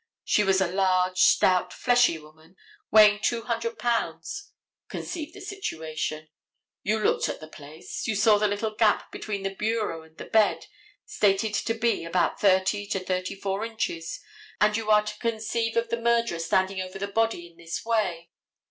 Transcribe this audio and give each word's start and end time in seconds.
She 0.23 0.43
was 0.43 0.59
a 0.59 0.65
large, 0.67 1.19
stout, 1.19 1.71
fleshy 1.73 2.17
woman, 2.17 2.55
weighing 2.89 3.19
two 3.19 3.43
hundred 3.43 3.77
pounds. 3.77 4.51
Conceive 4.89 5.27
of 5.27 5.33
the 5.35 5.41
situation. 5.41 6.27
You 6.81 6.97
looked 6.97 7.29
at 7.29 7.39
the 7.39 7.47
place. 7.47 8.07
You 8.07 8.15
saw 8.15 8.39
the 8.39 8.47
little 8.47 8.73
gap 8.73 9.11
between 9.11 9.43
the 9.43 9.53
bureau 9.53 10.01
and 10.01 10.17
the 10.17 10.25
bed, 10.25 10.65
stated 11.05 11.53
to 11.53 11.75
be 11.75 12.03
about 12.03 12.39
thirty 12.41 12.87
to 12.87 12.99
thirty 12.99 13.35
four 13.35 13.63
inches, 13.63 14.19
and 14.59 14.75
you 14.75 14.89
are 14.89 15.03
to 15.05 15.19
conceive 15.19 15.77
of 15.77 15.89
the 15.89 16.01
murderer 16.01 16.39
standing 16.39 16.81
over 16.81 16.97
the 16.97 17.05
body 17.07 17.45
in 17.45 17.57
this 17.57 17.85
way. 17.85 18.31